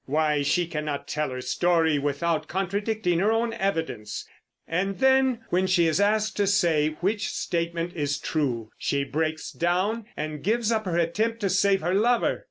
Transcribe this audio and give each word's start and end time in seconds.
Why, 0.07 0.41
she 0.41 0.65
cannot 0.65 1.07
tell 1.07 1.29
her 1.29 1.41
story 1.41 1.99
without 1.99 2.47
contradicting 2.47 3.19
her 3.19 3.31
own 3.31 3.53
evidence, 3.53 4.27
and 4.67 4.97
then 4.97 5.41
when 5.51 5.67
she 5.67 5.85
is 5.85 6.01
asked 6.01 6.35
to 6.37 6.47
say 6.47 6.97
which 7.01 7.27
statement 7.29 7.93
is 7.93 8.17
true, 8.17 8.71
she 8.79 9.03
breaks 9.03 9.51
down 9.51 10.05
and 10.17 10.41
gives 10.43 10.71
up 10.71 10.85
her 10.85 10.97
attempt 10.97 11.39
to 11.41 11.51
save 11.51 11.81
her 11.81 11.93
lover! 11.93 12.39